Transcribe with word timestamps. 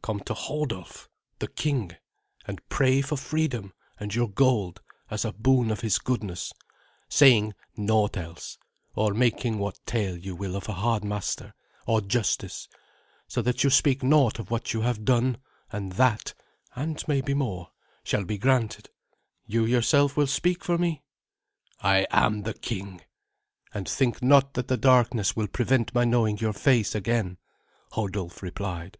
"Come 0.00 0.20
to 0.26 0.34
Hodulf, 0.34 1.08
the 1.40 1.48
king, 1.48 1.96
and 2.46 2.60
pray 2.68 3.00
for 3.00 3.16
freedom 3.16 3.72
and 3.98 4.14
your 4.14 4.28
gold 4.28 4.80
as 5.10 5.24
a 5.24 5.32
boon 5.32 5.72
of 5.72 5.80
his 5.80 5.98
goodness, 5.98 6.52
saying 7.08 7.52
naught 7.76 8.16
else, 8.16 8.58
or 8.94 9.12
making 9.12 9.58
what 9.58 9.84
tale 9.84 10.16
you 10.16 10.36
will 10.36 10.54
of 10.54 10.68
a 10.68 10.74
hard 10.74 11.02
master, 11.02 11.52
or 11.84 12.00
justice, 12.00 12.68
so 13.26 13.42
that 13.42 13.64
you 13.64 13.70
speak 13.70 14.04
naught 14.04 14.38
of 14.38 14.52
what 14.52 14.72
you 14.72 14.82
have 14.82 15.04
done, 15.04 15.38
and 15.72 15.90
that 15.94 16.32
and 16.76 17.02
maybe 17.08 17.34
more 17.34 17.72
shall 18.04 18.22
be 18.24 18.38
granted." 18.38 18.88
"You 19.48 19.64
yourself 19.64 20.16
will 20.16 20.28
speak 20.28 20.62
for 20.62 20.78
me?" 20.78 21.02
"I 21.80 22.06
am 22.12 22.44
the 22.44 22.54
king 22.54 23.00
and 23.74 23.88
think 23.88 24.22
not 24.22 24.54
that 24.54 24.68
the 24.68 24.76
darkness 24.76 25.34
will 25.34 25.48
prevent 25.48 25.92
my 25.92 26.04
knowing 26.04 26.38
your 26.38 26.52
face 26.52 26.94
again," 26.94 27.36
Hodulf 27.94 28.42
replied. 28.44 28.96